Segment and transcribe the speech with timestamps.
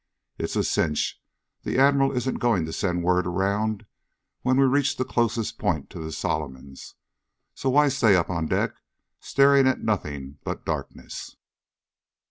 [0.39, 1.21] "It's a cinch
[1.61, 3.85] the Admiral isn't going to send word around
[4.41, 6.95] when we reach the closest point to the Solomons,
[7.53, 8.71] so why stay up on deck
[9.19, 11.35] staring at nothing but darkness?"